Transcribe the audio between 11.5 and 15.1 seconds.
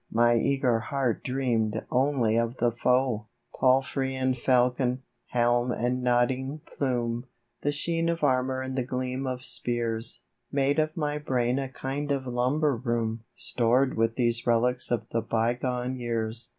a kind of lumber room Stored with these relics of